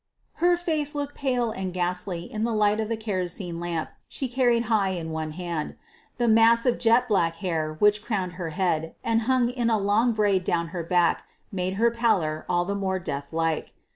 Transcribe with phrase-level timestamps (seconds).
[0.41, 4.63] Her face looked pale and ghastly in the light of the kerosene lamp she carried
[4.63, 5.75] high in one hand.
[6.17, 10.13] The mass of jet black hair which crowned her head and hung in a long
[10.13, 13.75] braid down her back made her pallor all the more death like.